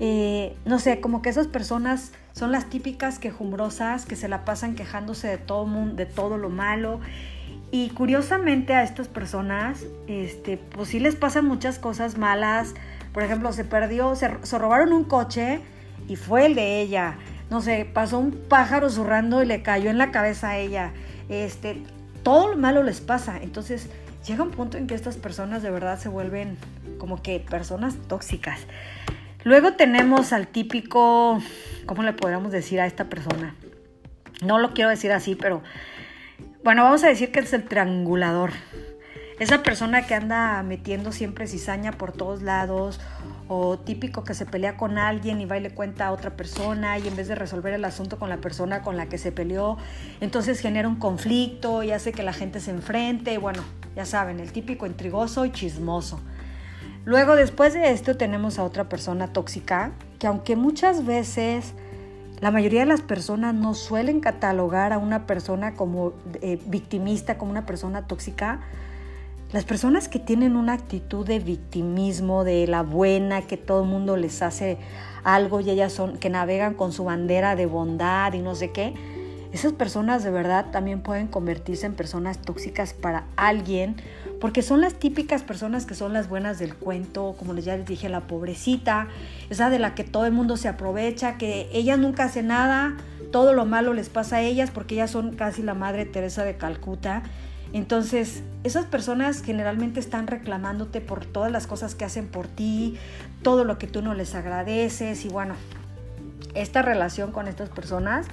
Eh, 0.00 0.56
no 0.64 0.78
sé, 0.78 1.00
como 1.00 1.22
que 1.22 1.30
esas 1.30 1.46
personas 1.46 2.12
son 2.32 2.50
las 2.52 2.66
típicas 2.66 3.18
quejumbrosas 3.18 4.06
que 4.06 4.16
se 4.16 4.28
la 4.28 4.44
pasan 4.44 4.74
quejándose 4.74 5.28
de 5.28 5.38
todo, 5.38 5.66
mundo, 5.66 5.94
de 5.94 6.06
todo 6.06 6.36
lo 6.36 6.50
malo. 6.50 7.00
Y 7.70 7.90
curiosamente 7.90 8.74
a 8.74 8.82
estas 8.82 9.08
personas, 9.08 9.84
este, 10.06 10.58
pues 10.58 10.90
sí 10.90 11.00
les 11.00 11.16
pasan 11.16 11.46
muchas 11.46 11.78
cosas 11.78 12.18
malas. 12.18 12.74
Por 13.14 13.22
ejemplo, 13.22 13.52
se 13.52 13.64
perdió, 13.64 14.16
se, 14.16 14.28
robaron 14.58 14.92
un 14.92 15.04
coche 15.04 15.60
y 16.08 16.16
fue 16.16 16.46
el 16.46 16.56
de 16.56 16.80
ella. 16.80 17.16
No 17.48 17.60
sé, 17.60 17.88
pasó 17.90 18.18
un 18.18 18.32
pájaro 18.32 18.90
zurrando 18.90 19.40
y 19.40 19.46
le 19.46 19.62
cayó 19.62 19.88
en 19.88 19.98
la 19.98 20.10
cabeza 20.10 20.50
a 20.50 20.58
ella. 20.58 20.92
Este, 21.28 21.80
todo 22.24 22.48
lo 22.48 22.56
malo 22.56 22.82
les 22.82 23.00
pasa. 23.00 23.38
Entonces 23.40 23.88
llega 24.26 24.42
un 24.42 24.50
punto 24.50 24.78
en 24.78 24.88
que 24.88 24.96
estas 24.96 25.16
personas 25.16 25.62
de 25.62 25.70
verdad 25.70 25.96
se 25.96 26.08
vuelven 26.08 26.58
como 26.98 27.22
que 27.22 27.38
personas 27.38 27.94
tóxicas. 28.08 28.58
Luego 29.44 29.74
tenemos 29.74 30.32
al 30.32 30.48
típico, 30.48 31.40
¿cómo 31.86 32.02
le 32.02 32.14
podríamos 32.14 32.50
decir 32.50 32.80
a 32.80 32.86
esta 32.86 33.04
persona? 33.04 33.54
No 34.42 34.58
lo 34.58 34.74
quiero 34.74 34.90
decir 34.90 35.12
así, 35.12 35.36
pero 35.36 35.62
bueno, 36.64 36.82
vamos 36.82 37.04
a 37.04 37.08
decir 37.08 37.30
que 37.30 37.40
es 37.40 37.52
el 37.52 37.64
triangulador. 37.64 38.50
Esa 39.40 39.64
persona 39.64 40.06
que 40.06 40.14
anda 40.14 40.62
metiendo 40.62 41.10
siempre 41.10 41.48
cizaña 41.48 41.92
por 41.92 42.12
todos 42.12 42.42
lados 42.42 43.00
o 43.48 43.78
típico 43.78 44.22
que 44.22 44.32
se 44.32 44.46
pelea 44.46 44.76
con 44.76 44.96
alguien 44.96 45.40
y 45.40 45.44
va 45.44 45.58
y 45.58 45.60
le 45.60 45.70
cuenta 45.70 46.06
a 46.06 46.12
otra 46.12 46.30
persona 46.30 46.98
y 46.98 47.08
en 47.08 47.16
vez 47.16 47.26
de 47.26 47.34
resolver 47.34 47.74
el 47.74 47.84
asunto 47.84 48.18
con 48.18 48.28
la 48.28 48.38
persona 48.38 48.82
con 48.82 48.96
la 48.96 49.06
que 49.06 49.18
se 49.18 49.32
peleó, 49.32 49.76
entonces 50.20 50.60
genera 50.60 50.88
un 50.88 50.96
conflicto 50.96 51.82
y 51.82 51.90
hace 51.90 52.12
que 52.12 52.22
la 52.22 52.32
gente 52.32 52.60
se 52.60 52.70
enfrente. 52.70 53.36
Bueno, 53.38 53.62
ya 53.96 54.06
saben, 54.06 54.38
el 54.38 54.52
típico 54.52 54.86
intrigoso 54.86 55.44
y 55.44 55.52
chismoso. 55.52 56.20
Luego, 57.04 57.36
después 57.36 57.74
de 57.74 57.90
esto, 57.90 58.16
tenemos 58.16 58.58
a 58.58 58.64
otra 58.64 58.88
persona 58.88 59.32
tóxica 59.32 59.92
que 60.18 60.26
aunque 60.26 60.56
muchas 60.56 61.04
veces 61.04 61.74
la 62.40 62.50
mayoría 62.50 62.80
de 62.80 62.86
las 62.86 63.02
personas 63.02 63.54
no 63.54 63.74
suelen 63.74 64.20
catalogar 64.20 64.92
a 64.92 64.98
una 64.98 65.26
persona 65.26 65.74
como 65.74 66.14
eh, 66.40 66.58
victimista, 66.66 67.36
como 67.36 67.50
una 67.50 67.66
persona 67.66 68.06
tóxica, 68.06 68.60
las 69.52 69.64
personas 69.64 70.08
que 70.08 70.18
tienen 70.18 70.56
una 70.56 70.72
actitud 70.72 71.26
de 71.26 71.38
victimismo, 71.38 72.44
de 72.44 72.66
la 72.66 72.82
buena, 72.82 73.42
que 73.42 73.56
todo 73.56 73.82
el 73.82 73.88
mundo 73.88 74.16
les 74.16 74.42
hace 74.42 74.78
algo 75.22 75.60
y 75.60 75.70
ellas 75.70 75.92
son, 75.92 76.18
que 76.18 76.28
navegan 76.30 76.74
con 76.74 76.92
su 76.92 77.04
bandera 77.04 77.56
de 77.56 77.66
bondad 77.66 78.32
y 78.32 78.40
no 78.40 78.54
sé 78.54 78.72
qué, 78.72 78.94
esas 79.54 79.72
personas 79.72 80.24
de 80.24 80.32
verdad 80.32 80.72
también 80.72 81.00
pueden 81.00 81.28
convertirse 81.28 81.86
en 81.86 81.94
personas 81.94 82.42
tóxicas 82.42 82.92
para 82.92 83.26
alguien, 83.36 83.94
porque 84.40 84.62
son 84.62 84.80
las 84.80 84.94
típicas 84.94 85.44
personas 85.44 85.86
que 85.86 85.94
son 85.94 86.12
las 86.12 86.28
buenas 86.28 86.58
del 86.58 86.74
cuento, 86.74 87.36
como 87.38 87.54
ya 87.54 87.76
les 87.76 87.86
dije, 87.86 88.08
la 88.08 88.22
pobrecita, 88.22 89.06
esa 89.50 89.70
de 89.70 89.78
la 89.78 89.94
que 89.94 90.02
todo 90.02 90.26
el 90.26 90.32
mundo 90.32 90.56
se 90.56 90.66
aprovecha, 90.66 91.38
que 91.38 91.68
ellas 91.72 92.00
nunca 92.00 92.24
hacen 92.24 92.48
nada, 92.48 92.96
todo 93.30 93.52
lo 93.52 93.64
malo 93.64 93.94
les 93.94 94.08
pasa 94.08 94.36
a 94.36 94.42
ellas 94.42 94.72
porque 94.72 94.96
ellas 94.96 95.12
son 95.12 95.36
casi 95.36 95.62
la 95.62 95.74
Madre 95.74 96.04
Teresa 96.04 96.44
de 96.44 96.56
Calcuta 96.56 97.22
entonces, 97.78 98.44
esas 98.62 98.86
personas 98.86 99.42
generalmente 99.42 99.98
están 99.98 100.28
reclamándote 100.28 101.00
por 101.00 101.26
todas 101.26 101.50
las 101.50 101.66
cosas 101.66 101.96
que 101.96 102.04
hacen 102.04 102.28
por 102.28 102.46
ti, 102.46 102.96
todo 103.42 103.64
lo 103.64 103.78
que 103.78 103.88
tú 103.88 104.00
no 104.00 104.14
les 104.14 104.36
agradeces 104.36 105.24
y 105.24 105.28
bueno, 105.28 105.56
esta 106.54 106.82
relación 106.82 107.32
con 107.32 107.48
estas 107.48 107.70
personas, 107.70 108.26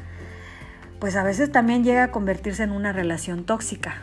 pues 0.99 1.15
a 1.15 1.23
veces 1.23 1.51
también 1.51 1.83
llega 1.83 2.03
a 2.03 2.11
convertirse 2.11 2.61
en 2.61 2.71
una 2.71 2.93
relación 2.93 3.43
tóxica. 3.43 3.95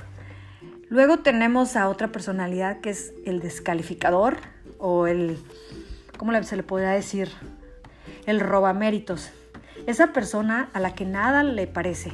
Luego 0.88 1.20
tenemos 1.20 1.76
a 1.76 1.88
otra 1.88 2.08
personalidad 2.08 2.80
que 2.80 2.90
es 2.90 3.12
el 3.24 3.38
descalificador 3.38 4.38
o 4.78 5.06
el, 5.06 5.38
¿cómo 6.16 6.32
se 6.42 6.56
le 6.56 6.64
podría 6.64 6.90
decir? 6.90 7.30
El 8.26 8.40
robaméritos. 8.40 9.30
Esa 9.86 10.12
persona 10.12 10.68
a 10.72 10.80
la 10.80 10.96
que 10.96 11.04
nada 11.04 11.44
le 11.44 11.68
parece. 11.68 12.10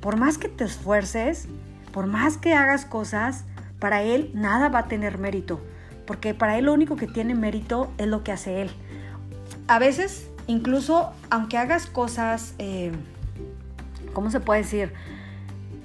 Por 0.00 0.18
más 0.18 0.36
que 0.36 0.48
te 0.48 0.64
esfuerces, 0.64 1.48
por 1.92 2.06
más 2.06 2.36
que 2.36 2.54
hagas 2.54 2.84
cosas, 2.84 3.44
para 3.78 4.02
él 4.02 4.30
nada 4.34 4.68
va 4.68 4.80
a 4.80 4.88
tener 4.88 5.18
mérito, 5.18 5.60
porque 6.06 6.34
para 6.34 6.58
él 6.58 6.66
lo 6.66 6.72
único 6.72 6.96
que 6.96 7.06
tiene 7.06 7.34
mérito 7.34 7.90
es 7.98 8.06
lo 8.06 8.22
que 8.22 8.32
hace 8.32 8.62
él. 8.62 8.70
A 9.66 9.78
veces, 9.78 10.28
incluso 10.46 11.12
aunque 11.30 11.58
hagas 11.58 11.86
cosas, 11.86 12.54
eh, 12.58 12.92
¿cómo 14.12 14.30
se 14.30 14.40
puede 14.40 14.62
decir? 14.62 14.92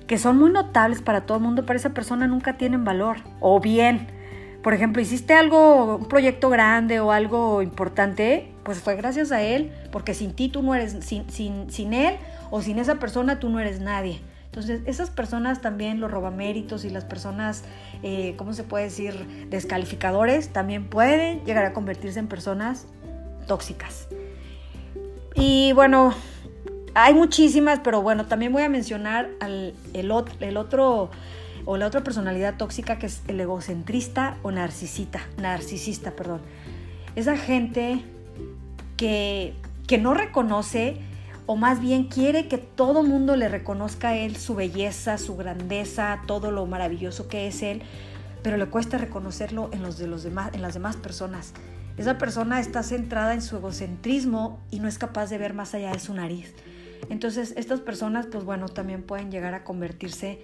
Que 0.08 0.18
son 0.18 0.38
muy 0.38 0.52
notables 0.52 1.02
para 1.02 1.22
todo 1.22 1.38
el 1.38 1.44
mundo, 1.44 1.66
para 1.66 1.78
esa 1.78 1.92
persona 1.92 2.28
nunca 2.28 2.58
tienen 2.58 2.84
valor. 2.84 3.18
O 3.40 3.60
bien, 3.60 4.08
por 4.62 4.74
ejemplo, 4.74 5.02
hiciste 5.02 5.34
algo, 5.34 5.98
un 5.98 6.08
proyecto 6.08 6.50
grande 6.50 7.00
o 7.00 7.12
algo 7.12 7.62
importante, 7.62 8.52
pues 8.64 8.80
fue 8.80 8.96
gracias 8.96 9.32
a 9.32 9.42
él, 9.42 9.72
porque 9.92 10.14
sin 10.14 10.34
ti 10.34 10.50
tú 10.50 10.62
no 10.62 10.76
eres, 10.76 10.98
sin, 11.02 11.30
sin, 11.30 11.70
sin 11.70 11.94
él 11.94 12.16
o 12.52 12.62
sin 12.62 12.80
esa 12.80 12.96
persona 12.96 13.40
tú 13.40 13.50
no 13.50 13.60
eres 13.60 13.80
nadie. 13.80 14.22
Entonces, 14.56 14.84
esas 14.86 15.10
personas 15.10 15.60
también, 15.60 16.00
los 16.00 16.10
robaméritos 16.10 16.86
y 16.86 16.90
las 16.90 17.04
personas, 17.04 17.66
eh, 18.04 18.36
¿cómo 18.38 18.54
se 18.54 18.64
puede 18.64 18.86
decir?, 18.86 19.48
descalificadores, 19.50 20.54
también 20.54 20.88
pueden 20.88 21.44
llegar 21.44 21.66
a 21.66 21.74
convertirse 21.74 22.20
en 22.20 22.28
personas 22.30 22.88
tóxicas. 23.48 24.08
Y 25.36 25.74
bueno, 25.74 26.14
hay 26.94 27.14
muchísimas, 27.14 27.82
pero 27.82 28.02
bueno, 28.02 28.28
también 28.28 28.54
voy 28.54 28.64
a 28.64 28.70
mencionar 28.70 29.30
al, 29.42 29.74
el, 29.94 30.10
otro, 30.10 30.34
el 30.40 30.56
otro 30.56 31.12
o 31.66 31.76
la 31.76 31.88
otra 31.88 32.02
personalidad 32.02 32.56
tóxica 32.56 32.98
que 32.98 33.08
es 33.08 33.24
el 33.28 33.42
egocentrista 33.42 34.38
o 34.42 34.52
narcisista, 34.52 35.20
narcisista, 35.36 36.12
perdón. 36.12 36.40
Esa 37.18 37.36
gente 37.36 38.06
que, 38.96 39.54
que 39.86 39.98
no 39.98 40.14
reconoce 40.14 41.02
o 41.46 41.56
más 41.56 41.80
bien 41.80 42.06
quiere 42.06 42.48
que 42.48 42.58
todo 42.58 43.04
mundo 43.04 43.36
le 43.36 43.50
reconozca 43.50 44.10
a 44.10 44.16
él 44.16 44.36
su 44.36 44.56
belleza, 44.56 45.18
su 45.18 45.36
grandeza, 45.36 46.22
todo 46.28 46.52
lo 46.52 46.66
maravilloso 46.66 47.28
que 47.28 47.48
es 47.48 47.62
él, 47.62 47.82
pero 48.42 48.58
le 48.58 48.68
cuesta 48.68 48.98
reconocerlo 48.98 49.70
en 49.72 49.82
los 49.82 49.98
de 49.98 50.08
los 50.08 50.24
demás, 50.24 50.54
en 50.54 50.62
las 50.62 50.74
demás 50.74 50.96
personas. 50.96 51.54
Esa 51.98 52.18
persona 52.18 52.60
está 52.60 52.84
centrada 52.84 53.34
en 53.34 53.42
su 53.42 53.58
egocentrismo 53.58 54.60
y 54.70 54.80
no 54.80 54.88
es 54.88 54.98
capaz 54.98 55.30
de 55.30 55.38
ver 55.38 55.54
más 55.54 55.74
allá 55.74 55.92
de 55.92 56.00
su 56.00 56.14
nariz. 56.14 56.54
Entonces, 57.10 57.54
estas 57.58 57.80
personas, 57.80 58.26
pues 58.26 58.44
bueno, 58.44 58.68
también 58.68 59.04
pueden 59.04 59.32
llegar 59.32 59.54
a 59.54 59.64
convertirse 59.64 60.40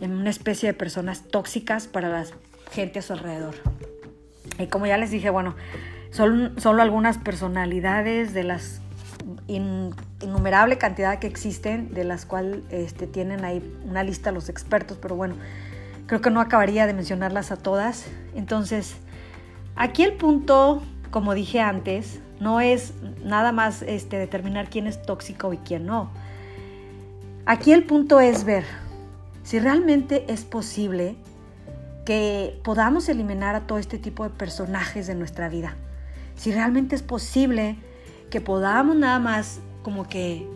en 0.00 0.12
una 0.12 0.30
especie 0.30 0.68
de 0.68 0.74
personas 0.74 1.22
tóxicas 1.28 1.86
para 1.86 2.08
la 2.08 2.26
gente 2.72 2.98
a 2.98 3.02
su 3.02 3.12
alrededor. 3.12 3.54
Y 4.58 4.66
como 4.66 4.86
ya 4.86 4.98
les 4.98 5.10
dije, 5.10 5.30
bueno, 5.30 5.54
son 6.10 6.60
solo 6.60 6.82
algunas 6.82 7.16
personalidades 7.16 8.34
de 8.34 8.44
las 8.44 8.81
innumerable 9.54 10.78
cantidad 10.78 11.18
que 11.18 11.26
existen, 11.26 11.92
de 11.94 12.04
las 12.04 12.26
cuales 12.26 12.60
este, 12.70 13.06
tienen 13.06 13.44
ahí 13.44 13.62
una 13.84 14.02
lista 14.02 14.32
los 14.32 14.48
expertos, 14.48 14.98
pero 15.00 15.16
bueno, 15.16 15.36
creo 16.06 16.20
que 16.20 16.30
no 16.30 16.40
acabaría 16.40 16.86
de 16.86 16.94
mencionarlas 16.94 17.52
a 17.52 17.56
todas. 17.56 18.06
Entonces, 18.34 18.94
aquí 19.76 20.02
el 20.02 20.14
punto, 20.14 20.82
como 21.10 21.34
dije 21.34 21.60
antes, 21.60 22.20
no 22.40 22.60
es 22.60 22.92
nada 23.24 23.52
más 23.52 23.82
este, 23.82 24.18
determinar 24.18 24.68
quién 24.68 24.86
es 24.86 25.00
tóxico 25.02 25.52
y 25.52 25.58
quién 25.58 25.86
no. 25.86 26.10
Aquí 27.46 27.72
el 27.72 27.84
punto 27.84 28.20
es 28.20 28.44
ver 28.44 28.64
si 29.42 29.58
realmente 29.58 30.24
es 30.28 30.44
posible 30.44 31.16
que 32.04 32.60
podamos 32.64 33.08
eliminar 33.08 33.54
a 33.54 33.60
todo 33.60 33.78
este 33.78 33.98
tipo 33.98 34.24
de 34.24 34.30
personajes 34.30 35.06
de 35.06 35.14
nuestra 35.14 35.48
vida. 35.48 35.76
Si 36.36 36.52
realmente 36.52 36.96
es 36.96 37.02
posible 37.02 37.76
que 38.32 38.40
podamos 38.40 38.96
nada 38.96 39.18
más 39.18 39.60
como 39.82 40.08
que 40.08 40.48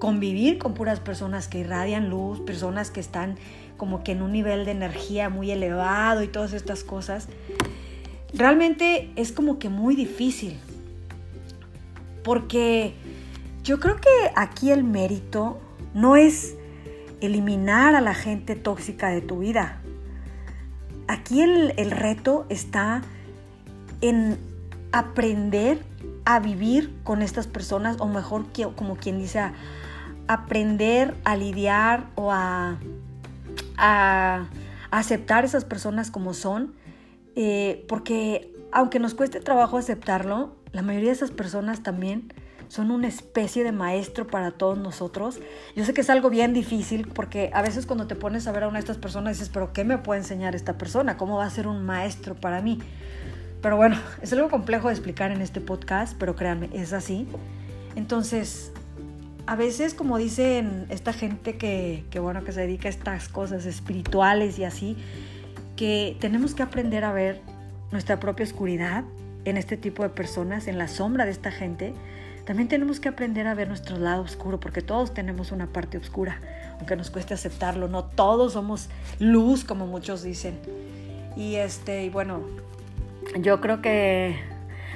convivir 0.00 0.58
con 0.58 0.74
puras 0.74 0.98
personas 0.98 1.46
que 1.46 1.60
irradian 1.60 2.10
luz, 2.10 2.40
personas 2.40 2.90
que 2.90 2.98
están 2.98 3.36
como 3.76 4.02
que 4.02 4.10
en 4.10 4.22
un 4.22 4.32
nivel 4.32 4.64
de 4.64 4.72
energía 4.72 5.28
muy 5.28 5.52
elevado 5.52 6.24
y 6.24 6.26
todas 6.26 6.52
estas 6.52 6.82
cosas, 6.82 7.28
realmente 8.34 9.12
es 9.14 9.30
como 9.30 9.60
que 9.60 9.68
muy 9.68 9.94
difícil. 9.94 10.58
Porque 12.24 12.94
yo 13.62 13.78
creo 13.78 14.00
que 14.00 14.32
aquí 14.34 14.72
el 14.72 14.82
mérito 14.82 15.60
no 15.94 16.16
es 16.16 16.56
eliminar 17.20 17.94
a 17.94 18.00
la 18.00 18.14
gente 18.14 18.56
tóxica 18.56 19.10
de 19.10 19.20
tu 19.20 19.38
vida. 19.38 19.80
Aquí 21.06 21.40
el, 21.40 21.72
el 21.76 21.92
reto 21.92 22.46
está 22.48 23.02
en 24.00 24.38
aprender 24.90 25.89
a 26.24 26.40
vivir 26.40 26.94
con 27.04 27.22
estas 27.22 27.46
personas, 27.46 27.96
o 28.00 28.06
mejor 28.06 28.46
como 28.76 28.96
quien 28.96 29.18
dice, 29.18 29.40
aprender 30.28 31.16
a 31.24 31.36
lidiar 31.36 32.08
o 32.14 32.32
a, 32.32 32.78
a, 33.76 34.46
aceptar 34.90 35.44
esas 35.44 35.64
personas 35.64 36.10
como 36.10 36.34
son, 36.34 36.74
eh, 37.36 37.84
porque 37.88 38.52
aunque 38.72 38.98
nos 38.98 39.14
cueste 39.14 39.40
trabajo 39.40 39.76
aceptarlo, 39.76 40.56
la 40.72 40.82
mayoría 40.82 41.08
de 41.08 41.14
esas 41.14 41.30
personas 41.30 41.82
también 41.82 42.32
son 42.68 42.92
una 42.92 43.08
especie 43.08 43.64
de 43.64 43.72
maestro 43.72 44.28
para 44.28 44.52
todos 44.52 44.78
nosotros. 44.78 45.40
Yo 45.74 45.84
sé 45.84 45.92
que 45.92 46.02
es 46.02 46.10
algo 46.10 46.30
bien 46.30 46.52
difícil 46.52 47.08
porque 47.08 47.50
a 47.52 47.62
veces 47.62 47.84
cuando 47.84 48.06
te 48.06 48.14
pones 48.14 48.46
a 48.46 48.52
ver 48.52 48.62
a 48.62 48.68
una 48.68 48.78
de 48.78 48.80
estas 48.80 48.98
personas 48.98 49.36
dices, 49.36 49.50
pero 49.52 49.72
¿qué 49.72 49.82
me 49.82 49.98
puede 49.98 50.20
enseñar 50.20 50.54
esta 50.54 50.78
persona? 50.78 51.16
¿Cómo 51.16 51.38
va 51.38 51.46
a 51.46 51.50
ser 51.50 51.66
un 51.66 51.84
maestro 51.84 52.36
para 52.36 52.62
mí? 52.62 52.78
Pero 53.62 53.76
bueno, 53.76 53.96
es 54.22 54.32
algo 54.32 54.48
complejo 54.48 54.88
de 54.88 54.94
explicar 54.94 55.30
en 55.30 55.42
este 55.42 55.60
podcast, 55.60 56.16
pero 56.18 56.34
créanme, 56.34 56.70
es 56.72 56.92
así. 56.92 57.26
Entonces, 57.94 58.72
a 59.46 59.56
veces, 59.56 59.94
como 59.94 60.16
dicen 60.16 60.86
esta 60.88 61.12
gente 61.12 61.56
que, 61.56 62.04
que, 62.10 62.20
bueno, 62.20 62.44
que 62.44 62.52
se 62.52 62.60
dedica 62.60 62.88
a 62.88 62.90
estas 62.90 63.28
cosas 63.28 63.66
espirituales 63.66 64.58
y 64.58 64.64
así, 64.64 64.96
que 65.76 66.16
tenemos 66.20 66.54
que 66.54 66.62
aprender 66.62 67.04
a 67.04 67.12
ver 67.12 67.40
nuestra 67.90 68.20
propia 68.20 68.44
oscuridad 68.44 69.04
en 69.44 69.56
este 69.56 69.76
tipo 69.76 70.02
de 70.02 70.10
personas, 70.10 70.66
en 70.68 70.78
la 70.78 70.88
sombra 70.88 71.24
de 71.24 71.30
esta 71.30 71.50
gente. 71.50 71.94
También 72.46 72.68
tenemos 72.68 73.00
que 73.00 73.08
aprender 73.08 73.46
a 73.46 73.54
ver 73.54 73.68
nuestro 73.68 73.98
lado 73.98 74.22
oscuro, 74.22 74.60
porque 74.60 74.82
todos 74.82 75.12
tenemos 75.12 75.52
una 75.52 75.66
parte 75.66 75.98
oscura, 75.98 76.40
aunque 76.78 76.96
nos 76.96 77.10
cueste 77.10 77.34
aceptarlo. 77.34 77.88
No 77.88 78.04
todos 78.04 78.54
somos 78.54 78.88
luz, 79.18 79.64
como 79.64 79.86
muchos 79.86 80.22
dicen. 80.22 80.58
Y 81.36 81.56
este, 81.56 82.04
y 82.04 82.10
bueno, 82.10 82.40
yo 83.38 83.60
creo 83.60 83.80
que 83.80 84.40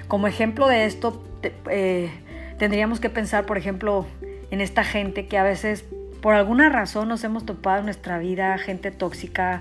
como 0.08 0.26
ejemplo 0.26 0.68
de 0.68 0.84
esto 0.84 1.22
eh, 1.70 2.10
tendríamos 2.58 3.00
que 3.00 3.10
pensar, 3.10 3.46
por 3.46 3.58
ejemplo, 3.58 4.06
en 4.50 4.60
esta 4.60 4.84
gente 4.84 5.26
que 5.26 5.38
a 5.38 5.42
veces 5.42 5.84
por 6.20 6.34
alguna 6.34 6.68
razón 6.70 7.08
nos 7.08 7.22
hemos 7.24 7.44
topado 7.44 7.80
en 7.80 7.84
nuestra 7.84 8.18
vida, 8.18 8.56
gente 8.58 8.90
tóxica, 8.90 9.60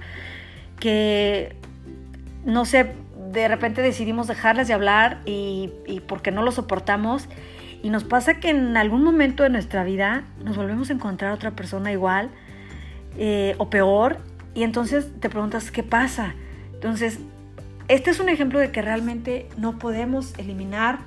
que, 0.80 1.56
no 2.46 2.66
sé, 2.66 2.94
de 3.32 3.48
repente 3.48 3.82
decidimos 3.82 4.28
dejarles 4.28 4.68
de 4.68 4.74
hablar 4.74 5.22
y, 5.26 5.72
porque 6.08 6.32
no 6.32 6.42
lo 6.42 6.52
soportamos. 6.52 7.28
Y 7.82 7.90
nos 7.90 8.06
pasa 8.06 8.40
que 8.40 8.50
en 8.50 8.78
algún 8.78 9.04
momento 9.04 9.44
de 9.44 9.50
nuestra 9.50 9.84
vida 9.84 10.24
nos 10.42 10.56
volvemos 10.56 10.90
a 10.90 10.94
encontrar 10.94 11.32
a 11.32 11.34
otra 11.34 11.52
persona 11.52 11.92
igual 11.92 12.30
eh, 13.18 13.56
o 13.58 13.70
peor. 13.70 14.20
Y 14.54 14.64
entonces 14.64 15.10
te 15.20 15.30
preguntas, 15.30 15.70
¿qué 15.70 15.84
pasa? 15.84 16.34
Entonces, 16.74 17.20
este 17.88 18.12
es 18.12 18.20
un 18.20 18.30
ejemplo 18.30 18.60
de 18.60 18.72
que 18.72 18.82
realmente 18.82 19.48
no 19.58 19.80
podemos 19.80 20.34
eliminar 20.38 21.00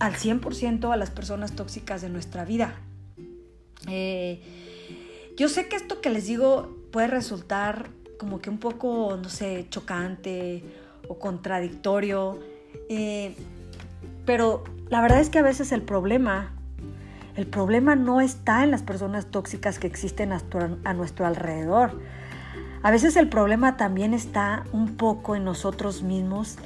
al 0.00 0.14
100% 0.14 0.92
a 0.92 0.96
las 0.96 1.10
personas 1.10 1.52
tóxicas 1.52 2.02
de 2.02 2.08
nuestra 2.08 2.44
vida. 2.44 2.74
Eh, 3.88 4.42
yo 5.36 5.48
sé 5.48 5.68
que 5.68 5.76
esto 5.76 6.00
que 6.00 6.10
les 6.10 6.26
digo 6.26 6.76
puede 6.92 7.06
resultar 7.06 7.90
como 8.18 8.40
que 8.40 8.50
un 8.50 8.58
poco, 8.58 9.16
no 9.20 9.28
sé, 9.28 9.66
chocante 9.70 10.64
o 11.08 11.18
contradictorio, 11.18 12.40
eh, 12.88 13.34
pero 14.26 14.64
la 14.90 15.00
verdad 15.00 15.20
es 15.20 15.30
que 15.30 15.38
a 15.38 15.42
veces 15.42 15.72
el 15.72 15.82
problema, 15.82 16.52
el 17.36 17.46
problema 17.46 17.94
no 17.94 18.20
está 18.20 18.64
en 18.64 18.70
las 18.70 18.82
personas 18.82 19.26
tóxicas 19.26 19.78
que 19.78 19.86
existen 19.86 20.32
a 20.32 20.94
nuestro 20.94 21.26
alrededor. 21.26 22.00
A 22.82 22.90
veces 22.90 23.16
el 23.16 23.28
problema 23.28 23.76
también 23.76 24.14
está 24.14 24.64
un 24.72 24.96
poco 24.96 25.34
en 25.36 25.44
nosotros 25.44 26.02
mismos, 26.02 26.56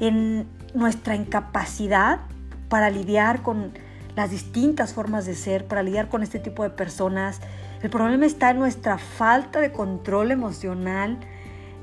en 0.00 0.46
nuestra 0.74 1.16
incapacidad 1.16 2.20
para 2.68 2.90
lidiar 2.90 3.42
con 3.42 3.72
las 4.14 4.30
distintas 4.30 4.92
formas 4.92 5.24
de 5.24 5.34
ser, 5.34 5.66
para 5.66 5.82
lidiar 5.82 6.08
con 6.08 6.22
este 6.22 6.38
tipo 6.38 6.62
de 6.62 6.70
personas. 6.70 7.40
El 7.82 7.90
problema 7.90 8.26
está 8.26 8.50
en 8.50 8.58
nuestra 8.58 8.98
falta 8.98 9.60
de 9.60 9.72
control 9.72 10.30
emocional. 10.30 11.18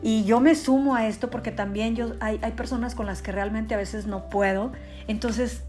Y 0.01 0.23
yo 0.23 0.39
me 0.39 0.55
sumo 0.55 0.95
a 0.95 1.07
esto 1.07 1.29
porque 1.29 1.51
también 1.51 1.95
yo, 1.95 2.13
hay, 2.19 2.39
hay 2.41 2.51
personas 2.51 2.95
con 2.95 3.05
las 3.05 3.21
que 3.21 3.31
realmente 3.31 3.73
a 3.73 3.77
veces 3.77 4.05
no 4.05 4.29
puedo. 4.29 4.71
Entonces, 5.07 5.63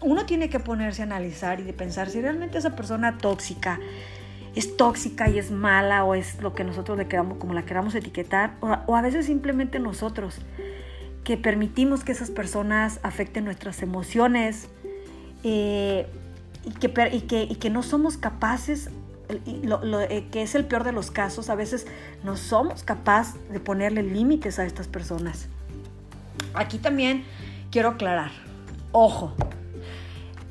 uno 0.00 0.26
tiene 0.26 0.50
que 0.50 0.60
ponerse 0.60 1.02
a 1.02 1.04
analizar 1.04 1.60
y 1.60 1.62
de 1.62 1.72
pensar 1.72 2.10
si 2.10 2.20
realmente 2.20 2.58
esa 2.58 2.74
persona 2.76 3.18
tóxica 3.18 3.78
es 4.54 4.76
tóxica 4.76 5.28
y 5.28 5.38
es 5.38 5.50
mala 5.50 6.04
o 6.04 6.14
es 6.14 6.40
lo 6.42 6.54
que 6.54 6.64
nosotros 6.64 6.98
le 6.98 7.08
queramos, 7.08 7.38
como 7.38 7.54
la 7.54 7.64
queramos 7.64 7.94
etiquetar, 7.94 8.54
o, 8.60 8.96
a 8.96 9.02
veces 9.02 9.26
simplemente 9.26 9.78
nosotros 9.78 10.38
que 11.24 11.36
permitimos 11.36 12.04
que 12.04 12.12
esas 12.12 12.30
personas 12.30 13.00
afecten 13.02 13.44
nuestras 13.44 13.82
emociones 13.82 14.68
eh, 15.44 16.06
y, 16.64 16.70
que, 16.72 17.46
y, 17.50 17.54
que, 17.56 17.70
no 17.70 17.82
somos 17.82 18.16
capaces, 18.16 18.90
lo, 19.62 20.00
eh, 20.00 20.26
que 20.30 20.42
es 20.42 20.54
el 20.54 20.64
peor 20.66 20.84
de 20.84 20.92
los 20.92 21.10
casos, 21.10 21.48
a 21.48 21.54
veces 21.54 21.86
no 22.24 22.36
somos 22.36 22.82
capaces 22.82 23.36
de 23.50 23.60
ponerle 23.60 24.02
límites 24.02 24.58
a 24.58 24.64
estas 24.64 24.88
personas. 24.88 25.48
Aquí 26.54 26.78
también 26.78 27.24
quiero 27.70 27.90
aclarar, 27.90 28.32
ojo, 28.90 29.32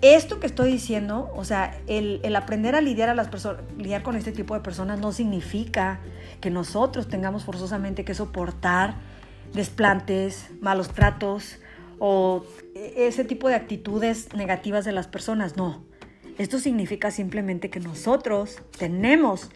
esto 0.01 0.39
que 0.39 0.48
estoy 0.48 0.72
diciendo, 0.72 1.31
o 1.36 1.43
sea, 1.43 1.79
el, 1.88 2.36
aprender 2.36 2.75
a 2.75 2.81
lidiar, 2.81 3.10
a 3.10 3.15
las 3.15 3.29
lidiar 3.77 4.03
con 4.03 4.15
este 4.15 4.31
tipo 4.31 4.53
de 4.55 4.62
personas 4.62 5.00
no 5.00 5.12
significa 5.12 6.00
que 6.39 6.50
nosotros 6.50 7.08
tengamos 7.08 7.43
forzosamente 7.43 8.03
que 8.03 8.15
soportar 8.15 8.96
desplantes, 9.53 10.50
malos 10.60 10.89
tratos 10.89 11.60
o 12.00 12.43
ese 12.74 13.25
tipo 13.25 13.48
de 13.48 13.55
actitudes 13.55 14.34
negativas 14.34 14.86
de 14.86 14.91
las 14.91 15.08
personas. 15.08 15.55
No, 15.55 15.84
esto 16.38 16.58
significa 16.58 17.12
simplemente 17.12 17.70
que 17.70 17.79
nosotros 17.79 18.58
tenemos 18.77 19.51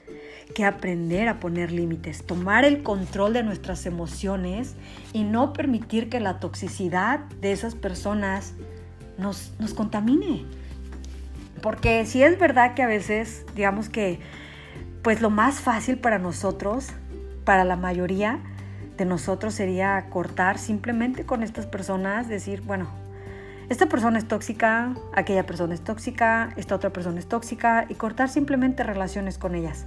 que 0.54 0.64
aprender 0.64 1.28
a 1.28 1.40
poner 1.40 1.72
límites, 1.72 2.24
tomar 2.24 2.66
el 2.66 2.84
control 2.84 3.34
de 3.34 3.42
nuestras 3.42 3.88
emociones 3.88 4.75
y 5.12 5.24
no 5.24 5.54
permitir 5.54 6.08
que 6.08 6.20
la 6.20 6.40
toxicidad 6.40 7.22
de 7.42 7.52
esas 7.52 7.74
personas 7.74 8.54
nos, 9.17 9.51
contamine. 9.75 10.45
Porque 11.62 12.05
si 12.05 12.24
es 12.24 12.38
verdad 12.39 12.74
que 12.74 12.84
a 12.84 12.88
veces, 12.88 13.45
digamos 13.55 13.89
que, 13.89 14.19
pues 15.01 15.22
lo 15.22 15.29
más 15.29 15.59
fácil 15.59 15.98
para 15.98 16.20
nosotros, 16.20 16.90
para 17.44 17.63
la 17.63 17.75
mayoría 17.75 18.40
de 18.98 19.05
nosotros 19.05 19.53
sería 19.53 20.09
cortar 20.09 20.57
simplemente 20.57 21.25
con 21.25 21.44
estas 21.44 21.66
personas, 21.66 22.27
decir, 22.27 22.61
bueno, 22.61 22.87
esta 23.70 23.87
persona 23.87 24.20
es 24.20 24.27
tóxica, 24.27 24.94
aquella 25.13 25.46
persona 25.46 25.74
es 25.74 25.81
tóxica, 25.81 26.53
esta 26.55 26.75
otra 26.75 26.92
persona 26.92 27.20
es 27.20 27.27
tóxica 27.27 27.85
y 27.90 27.96
cortar 27.96 28.29
simplemente 28.29 28.83
relaciones 28.83 29.37
con 29.37 29.55
ellas. 29.55 29.85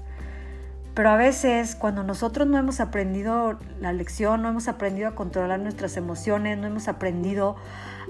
Pero 0.98 1.10
a 1.10 1.16
veces 1.16 1.76
cuando 1.76 2.02
nosotros 2.02 2.48
no 2.48 2.58
hemos 2.58 2.80
aprendido 2.80 3.60
la 3.80 3.92
lección, 3.92 4.42
no 4.42 4.48
hemos 4.48 4.66
aprendido 4.66 5.06
a 5.06 5.14
controlar 5.14 5.60
nuestras 5.60 5.96
emociones, 5.96 6.58
no 6.58 6.66
hemos 6.66 6.88
aprendido 6.88 7.54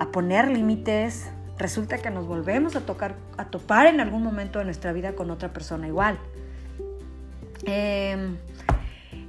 a 0.01 0.07
poner 0.07 0.49
límites, 0.49 1.29
resulta 1.59 1.99
que 1.99 2.09
nos 2.09 2.27
volvemos 2.27 2.77
a, 2.77 2.81
tocar, 2.81 3.17
a 3.37 3.45
topar 3.45 3.89
en 3.89 4.01
algún 4.01 4.23
momento 4.23 4.59
de 4.59 4.65
nuestra 4.65 4.95
vida 4.95 5.13
con 5.13 5.31
otra 5.31 5.53
persona 5.53 5.87
igual. 5.87 6.19
Em, 7.67 8.39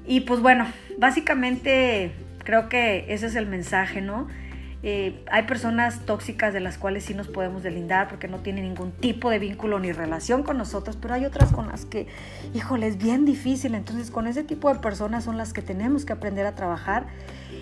y 0.05 0.21
pues 0.21 0.39
bueno, 0.39 0.65
básicamente 0.97 2.13
creo 2.45 2.69
que 2.69 3.13
ese 3.13 3.25
es 3.25 3.35
el 3.35 3.45
mensaje, 3.45 3.99
¿no? 3.99 4.29
Eh, 4.81 5.23
hay 5.29 5.43
personas 5.43 6.05
tóxicas 6.05 6.53
de 6.53 6.61
las 6.61 6.77
cuales 6.77 7.03
sí 7.03 7.13
nos 7.13 7.27
podemos 7.27 7.63
delindar 7.63 8.07
porque 8.07 8.27
no 8.27 8.39
tienen 8.39 8.63
ningún 8.63 8.91
tipo 8.91 9.29
de 9.29 9.37
vínculo 9.37 9.77
ni 9.79 9.91
relación 9.91 10.43
con 10.43 10.57
nosotros, 10.57 10.97
pero 11.01 11.13
hay 11.13 11.25
otras 11.25 11.51
con 11.51 11.67
las 11.67 11.85
que, 11.85 12.07
híjole, 12.53 12.87
es 12.87 12.97
bien 12.97 13.25
difícil. 13.25 13.75
Entonces, 13.75 14.09
con 14.09 14.27
ese 14.27 14.43
tipo 14.43 14.73
de 14.73 14.79
personas 14.79 15.25
son 15.25 15.37
las 15.37 15.51
que 15.51 15.61
tenemos 15.61 16.05
que 16.05 16.13
aprender 16.13 16.45
a 16.45 16.55
trabajar 16.55 17.07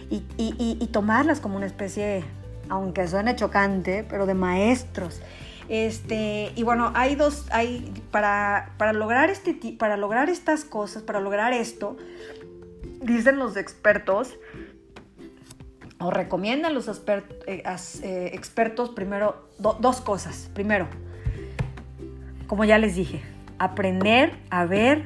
y, 0.10 0.24
y 0.38 0.88
tomarlas 0.88 1.40
como 1.40 1.58
una 1.58 1.66
especie, 1.66 2.24
aunque 2.70 3.08
suene 3.08 3.36
chocante, 3.36 4.06
pero 4.08 4.26
de 4.26 4.36
maestros. 4.36 5.22
Este, 5.70 6.54
y 6.56 6.64
bueno, 6.64 6.92
hay 6.96 7.16
dos, 7.16 7.46
hay, 7.52 7.92
para, 8.12 8.74
para, 8.78 8.94
lograr 8.94 9.30
este, 9.30 9.54
para 9.78 9.98
lograr 9.98 10.30
estas 10.30 10.64
cosas, 10.64 11.04
para 11.04 11.20
lograr 11.20 11.52
esto, 11.52 11.98
dicen 13.02 13.38
los 13.38 13.58
expertos, 13.58 14.38
o 16.00 16.12
recomiendan 16.12 16.74
los 16.74 16.88
eh, 16.88 17.24
eh, 17.48 18.32
expertos 18.34 18.90
primero 18.90 19.48
dos 19.58 20.02
cosas. 20.02 20.50
Primero, 20.54 20.88
como 22.48 22.66
ya 22.66 22.78
les 22.78 22.96
dije, 22.96 23.22
aprender 23.58 24.34
a 24.50 24.66
ver 24.66 25.06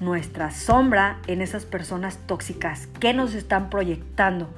nuestra 0.00 0.50
sombra 0.50 1.18
en 1.26 1.40
esas 1.40 1.64
personas 1.64 2.18
tóxicas 2.26 2.88
que 2.98 3.14
nos 3.14 3.34
están 3.34 3.70
proyectando. 3.70 4.48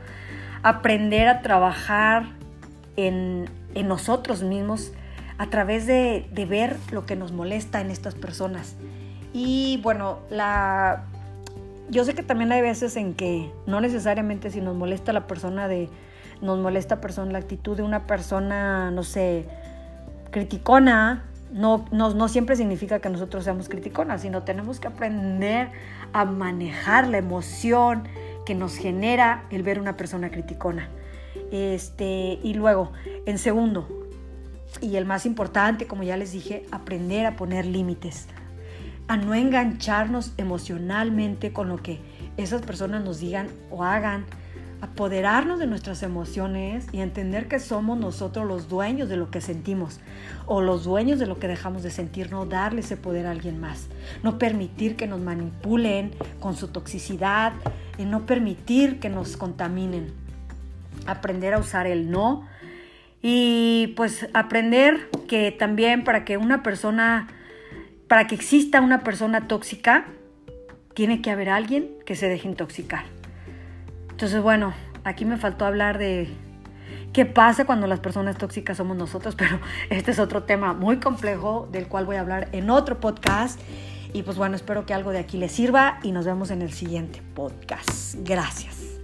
Aprender 0.63 1.29
a 1.29 1.43
trabajar 1.43 2.31
en, 2.97 3.49
nosotros 3.85 4.43
mismos 4.43 4.93
a 5.37 5.49
través 5.49 5.87
de, 5.87 6.27
de 6.33 6.47
ver 6.47 6.77
lo 6.91 7.05
que 7.05 7.15
nos 7.15 7.33
molesta 7.33 7.83
en 7.83 7.91
estas 7.91 8.15
personas. 8.15 8.75
Y 9.35 9.79
bueno, 9.83 10.21
la 10.31 11.05
yo 11.91 12.05
sé 12.05 12.15
que 12.15 12.23
también 12.23 12.53
hay 12.53 12.63
veces 12.63 12.97
en 12.97 13.15
que 13.15 13.51
no 13.67 13.81
necesariamente 13.81 14.51
si 14.51 14.61
nos 14.61 14.75
molesta 14.75 15.13
la 15.13 15.27
persona 15.27 15.69
de, 15.69 15.89
nos 16.41 16.59
molesta 16.59 17.01
persona, 17.01 17.33
la 17.33 17.39
actitud 17.39 17.77
de 17.77 17.83
una 17.83 18.07
persona, 18.07 18.91
no 18.91 19.03
sé, 19.03 19.47
criticona, 20.31 21.25
no, 21.53 21.85
no, 21.93 22.13
no, 22.13 22.29
siempre 22.29 22.57
significa 22.57 22.99
que 22.99 23.09
nosotros 23.09 23.45
seamos 23.45 23.69
criticonas, 23.69 24.23
sino 24.23 24.43
tenemos 24.43 24.81
que 24.81 24.89
aprender 24.89 25.71
a 26.13 26.25
manejar 26.25 27.09
la 27.09 27.19
emoción 27.19 28.09
que 28.45 28.55
nos 28.55 28.77
genera 28.77 29.45
el 29.51 29.63
ver 29.63 29.81
una 29.81 29.97
persona 29.97 30.31
criticona. 30.31 30.89
Este, 31.53 32.39
y 32.43 32.55
luego, 32.55 32.93
en 33.27 33.39
segundo, 33.39 33.89
y 34.81 34.97
el 34.97 35.05
más 35.05 35.25
importante, 35.25 35.87
como 35.87 36.03
ya 36.03 36.17
les 36.17 36.33
dije, 36.33 36.65
aprender 36.73 37.27
a 37.27 37.37
poner 37.37 37.65
límites 37.65 38.27
a 39.09 39.17
no 39.17 39.35
engancharnos 39.35 40.33
emocionalmente 40.37 41.53
con 41.53 41.69
lo 41.69 41.83
que 41.83 42.01
esas 42.37 42.63
personas 42.63 43.05
nos 43.05 43.21
digan 43.21 43.49
o 43.71 43.85
hagan, 43.85 44.25
apoderarnos 44.81 45.59
de 45.59 45.67
nuestras 45.67 46.03
emociones 46.03 46.87
y 46.93 47.01
entender 47.01 47.49
que 47.49 47.59
somos 47.59 47.99
nosotros 47.99 48.47
los 48.47 48.69
dueños 48.69 49.09
de 49.09 49.17
lo 49.17 49.31
que 49.31 49.41
sentimos 49.41 50.01
o 50.47 50.61
los 50.61 50.85
dueños 50.85 51.19
de 51.19 51.27
lo 51.27 51.39
que 51.39 51.49
dejamos 51.49 51.83
de 51.83 51.91
sentir, 51.91 52.31
no 52.31 52.45
darle 52.47 52.81
ese 52.81 52.97
poder 52.97 53.27
a 53.27 53.31
alguien 53.31 53.59
más, 53.59 53.89
no 54.23 54.39
permitir 54.39 54.97
que 54.97 55.07
nos 55.07 55.21
manipulen 55.21 56.13
con 56.41 56.57
su 56.57 56.69
toxicidad 56.69 57.53
y 57.97 58.05
no 58.05 58.27
permitir 58.27 59.01
que 59.01 59.09
nos 59.09 59.37
contaminen, 59.37 60.13
aprender 61.07 61.55
a 61.55 61.59
usar 61.59 61.87
el 61.87 62.11
no 62.11 62.47
y 63.23 63.95
pues 63.97 64.29
aprender 64.35 65.09
que 65.27 65.53
también 65.53 66.05
para 66.05 66.25
que 66.25 66.37
una 66.37 66.63
persona 66.63 67.29
para 68.09 68.27
que 68.27 68.35
exista 68.35 68.81
una 68.81 69.03
persona 69.03 69.49
tóxica, 69.49 70.07
tiene 70.95 71.21
que 71.21 71.31
haber 71.31 71.51
alguien 71.51 71.91
que 72.07 72.15
se 72.15 72.29
deje 72.29 72.49
intoxicar. 72.49 73.05
Entonces, 74.11 74.41
bueno, 74.43 74.73
aquí 75.05 75.25
me 75.25 75.37
faltó 75.37 75.67
hablar 75.67 75.99
de 75.99 76.29
qué 77.13 77.27
pasa 77.27 77.65
cuando 77.65 77.87
las 77.87 78.01
personas 78.01 78.39
tóxicas 78.39 78.77
somos 78.77 78.97
nosotros, 78.97 79.35
pero 79.39 79.61
este 79.91 80.13
es 80.13 80.19
otro 80.19 80.45
tema 80.45 80.73
muy 80.73 80.99
complejo 80.99 81.69
del 81.71 81.89
cual 81.89 82.07
voy 82.07 82.17
a 82.17 82.21
hablar 82.21 82.49
en 82.53 82.71
otro 82.71 83.01
podcast. 83.01 83.61
Y 84.13 84.23
pues 84.23 84.39
bueno, 84.39 84.57
espero 84.57 84.87
que 84.87 84.95
algo 84.95 85.11
de 85.11 85.19
aquí 85.19 85.37
les 85.37 85.53
sirva 85.53 85.99
y 86.03 86.13
nos 86.13 86.25
vemos 86.25 86.51
en 86.51 86.63
el 86.63 86.73
siguiente 86.73 87.21
podcast. 87.35 88.15
Gracias. 88.21 88.96